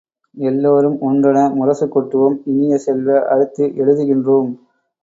எல்லாரும் 0.37 0.95
ஒன்றென 1.01 1.43
முரசு 1.53 1.87
கொட்டுவோம் 1.87 2.39
இனிய 2.47 2.79
செல்வ, 2.79 3.21
அடுத்து 3.29 3.63
எழுதுகின்றோம்! 3.77 4.51